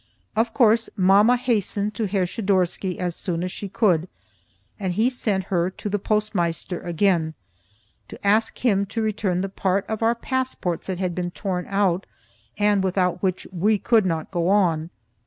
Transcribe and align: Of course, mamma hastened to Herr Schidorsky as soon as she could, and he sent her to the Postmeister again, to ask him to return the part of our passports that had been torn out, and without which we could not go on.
Of 0.35 0.51
course, 0.51 0.89
mamma 0.97 1.37
hastened 1.37 1.93
to 1.93 2.07
Herr 2.07 2.25
Schidorsky 2.25 2.97
as 2.97 3.15
soon 3.15 3.43
as 3.43 3.51
she 3.51 3.69
could, 3.69 4.09
and 4.79 4.93
he 4.93 5.11
sent 5.11 5.43
her 5.53 5.69
to 5.69 5.89
the 5.89 5.99
Postmeister 5.99 6.83
again, 6.83 7.35
to 8.07 8.17
ask 8.25 8.57
him 8.65 8.87
to 8.87 9.03
return 9.03 9.41
the 9.41 9.47
part 9.47 9.85
of 9.87 10.01
our 10.01 10.15
passports 10.15 10.87
that 10.87 10.97
had 10.97 11.13
been 11.13 11.29
torn 11.29 11.67
out, 11.69 12.07
and 12.57 12.83
without 12.83 13.21
which 13.21 13.45
we 13.51 13.77
could 13.77 14.07
not 14.07 14.31
go 14.31 14.49
on. 14.49 14.89